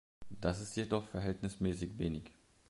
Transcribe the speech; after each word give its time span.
Das 0.31 0.59
ist 0.61 0.75
jedoch 0.77 1.05
verhältnismäßig 1.09 1.99
wenig. 1.99 2.31